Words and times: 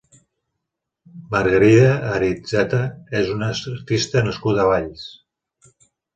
Margarida 1.35 1.91
Aritzeta 2.13 2.81
és 3.21 3.31
una 3.35 3.51
artista 3.75 4.27
nascuda 4.31 4.67
a 4.67 4.69
Valls. 4.73 5.07